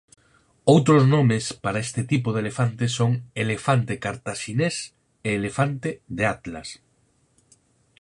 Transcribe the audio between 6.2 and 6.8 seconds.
Atlas.